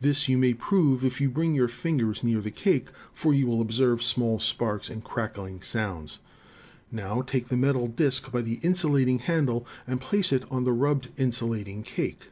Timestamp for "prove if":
0.54-1.20